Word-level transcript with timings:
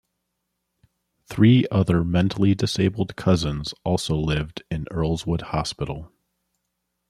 Three 1.29 1.67
other 1.69 2.03
mentally 2.03 2.55
disabled 2.55 3.15
cousins 3.15 3.71
also 3.85 4.15
lived 4.15 4.63
in 4.71 4.85
Earlswood 4.85 5.41
Hospital. 5.49 6.11